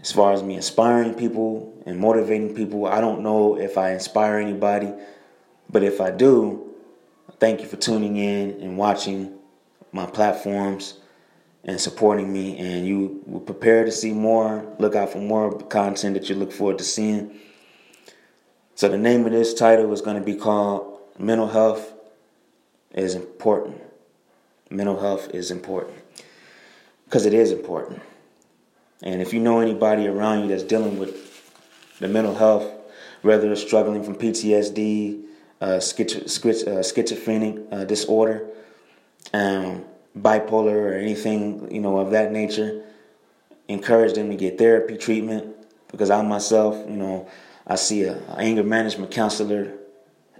As 0.00 0.12
far 0.12 0.34
as 0.34 0.42
me 0.42 0.54
inspiring 0.54 1.14
people 1.14 1.82
and 1.86 1.98
motivating 1.98 2.54
people, 2.54 2.84
I 2.84 3.00
don't 3.00 3.22
know 3.22 3.58
if 3.58 3.78
I 3.78 3.92
inspire 3.92 4.36
anybody, 4.36 4.92
but 5.70 5.82
if 5.82 6.02
I 6.02 6.10
do, 6.10 6.67
Thank 7.40 7.60
you 7.60 7.66
for 7.66 7.76
tuning 7.76 8.16
in 8.16 8.60
and 8.60 8.76
watching 8.76 9.38
my 9.92 10.06
platforms 10.06 10.94
and 11.64 11.80
supporting 11.80 12.32
me. 12.32 12.58
And 12.58 12.86
you 12.86 13.22
will 13.26 13.40
prepare 13.40 13.84
to 13.84 13.92
see 13.92 14.12
more. 14.12 14.64
Look 14.78 14.96
out 14.96 15.10
for 15.10 15.18
more 15.18 15.56
content 15.56 16.14
that 16.14 16.28
you 16.28 16.34
look 16.34 16.52
forward 16.52 16.78
to 16.78 16.84
seeing. 16.84 17.38
So 18.74 18.88
the 18.88 18.98
name 18.98 19.24
of 19.26 19.32
this 19.32 19.54
title 19.54 19.92
is 19.92 20.00
going 20.00 20.16
to 20.16 20.24
be 20.24 20.34
called 20.34 20.98
Mental 21.18 21.48
Health 21.48 21.92
is 22.92 23.14
Important. 23.14 23.80
Mental 24.70 25.00
health 25.00 25.30
is 25.32 25.50
important. 25.50 25.96
Because 27.04 27.24
it 27.24 27.32
is 27.32 27.52
important. 27.52 28.02
And 29.02 29.22
if 29.22 29.32
you 29.32 29.40
know 29.40 29.60
anybody 29.60 30.06
around 30.06 30.42
you 30.42 30.48
that's 30.48 30.62
dealing 30.62 30.98
with 30.98 31.98
the 32.00 32.08
mental 32.08 32.34
health, 32.34 32.70
whether 33.22 33.50
it's 33.50 33.62
struggling 33.62 34.02
from 34.02 34.16
PTSD, 34.16 35.24
uh, 35.60 35.80
schizophrenic 35.80 37.58
uh, 37.72 37.84
disorder, 37.84 38.48
um, 39.32 39.84
bipolar, 40.16 40.72
or 40.72 40.94
anything 40.94 41.72
you 41.72 41.80
know 41.80 41.98
of 41.98 42.10
that 42.12 42.32
nature. 42.32 42.84
Encourage 43.66 44.14
them 44.14 44.30
to 44.30 44.36
get 44.36 44.56
therapy 44.56 44.96
treatment 44.96 45.54
because 45.90 46.10
I 46.10 46.22
myself, 46.22 46.76
you 46.88 46.96
know, 46.96 47.28
I 47.66 47.74
see 47.74 48.04
a, 48.04 48.16
a 48.16 48.36
anger 48.38 48.62
management 48.62 49.10
counselor 49.10 49.74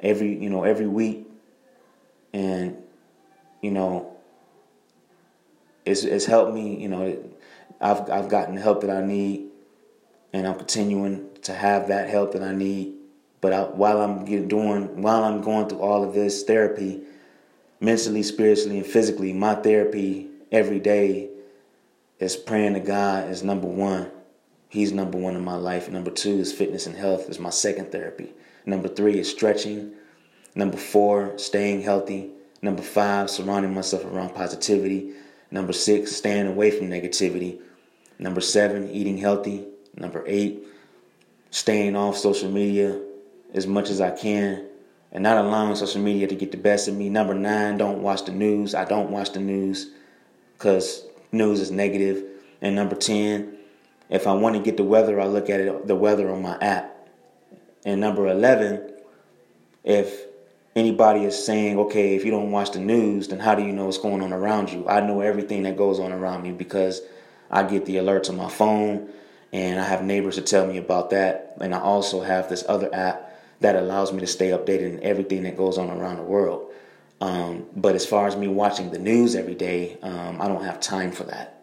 every 0.02 0.37
you 0.37 0.48
know 0.48 0.64
every 0.64 0.87
week, 0.87 1.26
and 2.32 2.76
you 3.60 3.70
know, 3.70 4.16
it's 5.84 6.04
it's 6.04 6.26
helped 6.26 6.54
me. 6.54 6.80
You 6.80 6.88
know, 6.88 7.18
I've 7.80 8.08
I've 8.10 8.28
gotten 8.28 8.54
the 8.54 8.60
help 8.60 8.82
that 8.82 8.90
I 8.90 9.04
need, 9.04 9.48
and 10.32 10.46
I'm 10.46 10.56
continuing 10.56 11.28
to 11.42 11.52
have 11.52 11.88
that 11.88 12.08
help 12.08 12.32
that 12.32 12.42
I 12.42 12.54
need 12.54 12.98
but 13.40 13.52
I, 13.52 13.62
while 13.62 14.00
I'm 14.00 14.25
doing, 14.49 15.02
while 15.02 15.25
I'm 15.25 15.40
going 15.40 15.68
through 15.68 15.80
all 15.80 16.02
of 16.02 16.14
this 16.14 16.42
therapy, 16.42 17.00
mentally, 17.80 18.23
spiritually, 18.23 18.78
and 18.78 18.87
physically, 18.87 19.33
my 19.33 19.54
therapy 19.54 20.28
every 20.50 20.80
day 20.80 21.30
is 22.18 22.37
praying 22.37 22.75
to 22.75 22.80
God 22.80 23.30
is 23.30 23.42
number 23.42 23.68
one. 23.68 24.11
He's 24.68 24.92
number 24.92 25.16
one 25.16 25.37
in 25.37 25.45
my 25.45 25.54
life. 25.54 25.88
Number 25.88 26.11
two 26.11 26.38
is 26.38 26.52
fitness 26.52 26.87
and 26.87 26.97
health 26.97 27.30
is 27.30 27.38
my 27.38 27.50
second 27.50 27.92
therapy. 27.92 28.33
Number 28.66 28.88
three 28.88 29.18
is 29.18 29.30
stretching. 29.30 29.92
Number 30.54 30.76
four, 30.76 31.38
staying 31.38 31.83
healthy. 31.83 32.30
Number 32.61 32.83
five, 32.83 33.30
surrounding 33.30 33.73
myself 33.73 34.04
around 34.04 34.35
positivity. 34.35 35.12
Number 35.50 35.73
six, 35.73 36.14
staying 36.16 36.49
away 36.49 36.71
from 36.73 36.88
negativity. 36.88 37.61
Number 38.18 38.40
seven, 38.40 38.90
eating 38.90 39.16
healthy. 39.16 39.64
Number 39.97 40.25
eight, 40.26 40.64
staying 41.50 41.97
off 41.97 42.18
social 42.18 42.50
media 42.50 43.00
as 43.55 43.67
much 43.67 43.90
as 43.90 44.00
I 44.00 44.11
can 44.11 44.67
and 45.12 45.23
not 45.23 45.38
allowing 45.38 45.75
social 45.75 46.02
media 46.02 46.26
to 46.26 46.35
get 46.35 46.50
the 46.50 46.59
best 46.59 46.88
of 46.88 46.95
me. 46.95 47.09
Number 47.09 47.35
nine, 47.35 47.78
don't 47.78 48.02
watch 48.02 48.25
the 48.25 48.33
news. 48.33 48.75
I 48.75 48.85
don't 48.85 49.11
watch 49.11 49.33
the 49.33 49.40
news 49.40 49.90
because 50.57 51.05
news 51.33 51.61
is 51.61 51.71
negative. 51.71 52.25
And 52.61 52.75
number 52.75 52.95
10, 52.95 53.57
if 54.11 54.26
I 54.26 54.33
want 54.33 54.57
to 54.57 54.62
get 54.62 54.76
the 54.76 54.85
weather, 54.85 55.21
I 55.21 55.26
look 55.26 55.49
at 55.49 55.61
it, 55.61 55.87
the 55.87 55.97
weather 55.97 56.31
on 56.31 56.43
my 56.43 56.59
app. 56.59 56.95
And 57.85 58.00
number 58.00 58.26
11, 58.28 58.93
if 59.85 60.26
anybody 60.76 61.25
is 61.25 61.43
saying, 61.43 61.78
okay, 61.78 62.14
if 62.14 62.25
you 62.25 62.31
don't 62.31 62.50
watch 62.50 62.73
the 62.73 62.81
news, 62.81 63.28
then 63.28 63.38
how 63.38 63.55
do 63.55 63.62
you 63.62 63.73
know 63.73 63.87
what's 63.87 63.99
going 63.99 64.23
on 64.23 64.33
around 64.33 64.71
you? 64.71 64.87
I 64.88 65.00
know 65.00 65.21
everything 65.21 65.62
that 65.62 65.76
goes 65.76 65.99
on 65.99 66.12
around 66.12 66.43
me 66.43 66.52
because 66.52 67.00
I 67.50 67.62
get 67.62 67.87
the 67.87 67.97
alerts 67.97 68.28
on 68.28 68.37
my 68.37 68.49
phone 68.50 69.09
and 69.52 69.81
I 69.81 69.85
have 69.85 70.05
neighbors 70.05 70.35
to 70.35 70.43
tell 70.43 70.67
me 70.67 70.76
about 70.76 71.11
that. 71.11 71.57
And 71.61 71.75
I 71.75 71.81
also 71.81 72.21
have 72.21 72.49
this 72.49 72.64
other 72.69 72.95
app 72.95 73.27
that 73.61 73.77
allows 73.77 74.12
me 74.12 74.21
to 74.21 74.27
stay 74.27 74.49
updated 74.49 74.93
in 74.95 75.03
everything 75.03 75.43
that 75.43 75.57
goes 75.57 75.79
on 75.79 75.91
around 75.91 76.17
the 76.17 76.23
world. 76.23 76.71
Um, 77.21 77.67
but 77.75 77.95
as 77.95 78.07
far 78.07 78.29
as 78.29 78.37
me 78.37 78.47
watching 78.47 78.91
the 78.91 78.99
news 78.99 79.35
every 79.35 79.55
day, 79.55 79.99
um, 80.03 80.41
I 80.41 80.47
don't 80.47 80.65
have 80.65 80.79
time 80.81 81.11
for 81.11 81.25
that. 81.25 81.62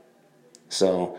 So 0.69 1.17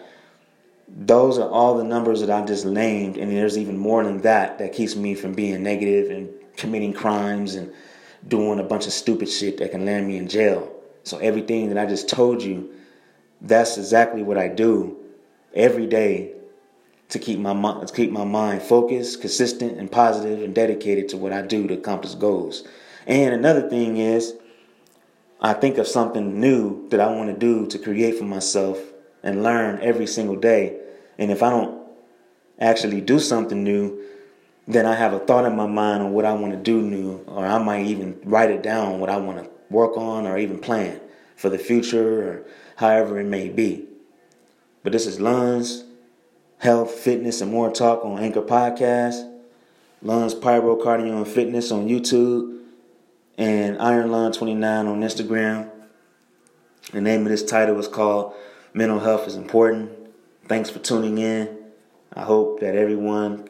those 0.88 1.38
are 1.38 1.48
all 1.48 1.76
the 1.76 1.84
numbers 1.84 2.20
that 2.20 2.30
I 2.30 2.44
just 2.44 2.66
named, 2.66 3.16
and 3.16 3.32
there's 3.32 3.56
even 3.56 3.78
more 3.78 4.04
than 4.04 4.20
that 4.22 4.58
that 4.58 4.74
keeps 4.74 4.94
me 4.94 5.14
from 5.14 5.32
being 5.32 5.62
negative 5.62 6.10
and 6.10 6.28
committing 6.56 6.92
crimes 6.92 7.54
and 7.54 7.72
doing 8.28 8.58
a 8.58 8.62
bunch 8.62 8.86
of 8.86 8.92
stupid 8.92 9.28
shit 9.28 9.58
that 9.58 9.70
can 9.70 9.86
land 9.86 10.06
me 10.06 10.16
in 10.18 10.28
jail. 10.28 10.72
So 11.04 11.18
everything 11.18 11.68
that 11.68 11.78
I 11.78 11.86
just 11.86 12.08
told 12.08 12.42
you, 12.42 12.70
that's 13.40 13.78
exactly 13.78 14.22
what 14.22 14.36
I 14.36 14.48
do 14.48 14.96
every 15.54 15.86
day 15.86 16.32
to 17.08 17.18
keep 17.18 17.38
my 17.38 17.52
to 17.84 17.92
keep 17.92 18.10
my 18.10 18.24
mind 18.24 18.62
focused, 18.62 19.20
consistent, 19.20 19.78
and 19.78 19.90
positive, 19.90 20.42
and 20.42 20.54
dedicated 20.54 21.08
to 21.10 21.16
what 21.16 21.32
I 21.32 21.42
do 21.42 21.66
to 21.68 21.74
accomplish 21.74 22.14
goals. 22.14 22.64
And 23.06 23.34
another 23.34 23.68
thing 23.68 23.98
is, 23.98 24.34
I 25.40 25.52
think 25.52 25.78
of 25.78 25.86
something 25.86 26.40
new 26.40 26.88
that 26.88 27.00
I 27.00 27.06
want 27.14 27.30
to 27.30 27.38
do 27.38 27.66
to 27.68 27.78
create 27.78 28.18
for 28.18 28.24
myself 28.24 28.80
and 29.22 29.42
learn 29.42 29.80
every 29.80 30.06
single 30.06 30.36
day. 30.36 30.80
And 31.18 31.30
if 31.30 31.42
I 31.42 31.50
don't 31.50 31.86
actually 32.58 33.00
do 33.00 33.20
something 33.20 33.62
new, 33.62 34.02
then 34.66 34.86
I 34.86 34.94
have 34.94 35.12
a 35.12 35.20
thought 35.20 35.44
in 35.44 35.54
my 35.54 35.66
mind 35.66 36.02
on 36.02 36.12
what 36.12 36.24
I 36.24 36.32
want 36.32 36.52
to 36.52 36.58
do 36.58 36.82
new, 36.82 37.22
or 37.28 37.46
I 37.46 37.58
might 37.58 37.86
even 37.86 38.18
write 38.24 38.50
it 38.50 38.62
down 38.62 38.98
what 38.98 39.10
I 39.10 39.16
want 39.18 39.44
to 39.44 39.50
work 39.70 39.96
on 39.96 40.26
or 40.26 40.38
even 40.38 40.58
plan 40.58 41.00
for 41.36 41.48
the 41.48 41.58
future 41.58 42.28
or 42.28 42.46
however 42.76 43.20
it 43.20 43.24
may 43.24 43.48
be. 43.48 43.86
But 44.82 44.92
this 44.92 45.06
is 45.06 45.20
Luns 45.20 45.85
health, 46.58 46.90
fitness, 46.90 47.40
and 47.40 47.50
more 47.52 47.70
talk 47.70 48.04
on 48.04 48.18
Anchor 48.18 48.42
Podcast. 48.42 49.32
Lungs 50.02 50.34
Pyro 50.34 50.76
Cardio 50.76 51.16
and 51.16 51.26
Fitness 51.26 51.72
on 51.72 51.88
YouTube, 51.88 52.60
and 53.38 53.78
Iron 53.78 54.10
Lung 54.12 54.30
29 54.30 54.86
on 54.86 55.00
Instagram. 55.00 55.70
The 56.92 57.00
name 57.00 57.22
of 57.22 57.28
this 57.28 57.42
title 57.42 57.78
is 57.80 57.88
called 57.88 58.34
Mental 58.74 59.00
Health 59.00 59.26
is 59.26 59.36
Important. 59.36 59.90
Thanks 60.44 60.70
for 60.70 60.78
tuning 60.78 61.18
in. 61.18 61.58
I 62.12 62.22
hope 62.22 62.60
that 62.60 62.76
everyone 62.76 63.48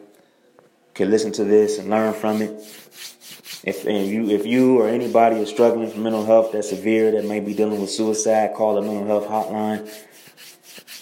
can 0.95 1.11
listen 1.11 1.33
to 1.33 1.45
this 1.45 1.79
and 1.79 1.91
learn 1.91 2.15
from 2.15 2.41
it. 2.41 2.53
If 3.65 3.85
you 3.85 4.31
if 4.31 4.47
you 4.47 4.81
or 4.81 4.89
anybody 4.89 5.37
is 5.37 5.51
struggling 5.51 5.85
with 5.85 5.97
mental 5.97 6.25
health 6.25 6.53
that's 6.53 6.71
severe, 6.71 7.11
that 7.11 7.25
may 7.25 7.41
be 7.41 7.53
dealing 7.53 7.81
with 7.81 7.91
suicide, 7.91 8.55
call 8.55 8.77
the 8.77 8.83
mental 8.83 9.07
health 9.07 9.27
hotline. 9.27 9.93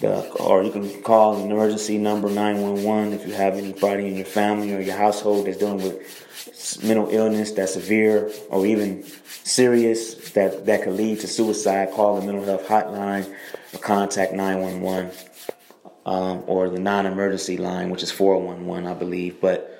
The, 0.00 0.28
or 0.32 0.62
you 0.62 0.70
can 0.70 1.02
call 1.02 1.36
an 1.36 1.50
emergency 1.50 1.98
number 1.98 2.28
911 2.28 3.12
if 3.12 3.26
you 3.26 3.32
have 3.34 3.54
anybody 3.54 4.08
in 4.08 4.16
your 4.16 4.24
family 4.24 4.74
or 4.74 4.80
your 4.80 4.96
household 4.96 5.46
that's 5.46 5.58
dealing 5.58 5.82
with 5.82 6.82
mental 6.82 7.08
illness 7.10 7.52
that's 7.52 7.74
severe 7.74 8.30
or 8.50 8.66
even 8.66 9.04
serious 9.44 10.30
that, 10.30 10.66
that 10.66 10.82
could 10.82 10.94
lead 10.94 11.20
to 11.20 11.28
suicide. 11.28 11.92
Call 11.92 12.20
the 12.20 12.26
mental 12.26 12.44
health 12.44 12.66
hotline 12.66 13.32
or 13.72 13.78
contact 13.78 14.32
911 14.32 15.10
um, 16.06 16.44
or 16.46 16.68
the 16.68 16.78
non 16.78 17.06
emergency 17.06 17.56
line, 17.56 17.90
which 17.90 18.02
is 18.02 18.10
411, 18.10 18.86
I 18.86 18.94
believe. 18.94 19.40
But 19.40 19.70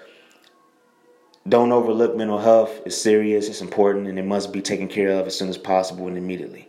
don't 1.47 1.73
overlook 1.73 2.16
mental 2.16 2.38
health. 2.38 2.80
It's 2.87 2.97
serious, 2.97 3.49
it's 3.49 3.61
important, 3.61 4.09
and 4.09 4.18
it 4.18 4.25
must 4.25 4.52
be 4.52 4.62
taken 4.62 4.88
care 4.88 5.11
of 5.11 5.26
as 5.26 5.38
soon 5.38 5.49
as 5.49 5.59
possible 5.59 6.09
and 6.09 6.16
immediately. 6.16 6.68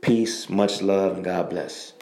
Peace, 0.00 0.48
much 0.48 0.80
love, 0.80 1.16
and 1.16 1.24
God 1.24 1.50
bless. 1.50 1.92